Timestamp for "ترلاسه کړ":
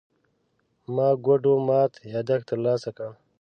2.49-3.09